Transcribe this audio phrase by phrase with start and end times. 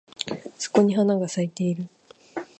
[0.57, 1.87] そこに花が咲いてる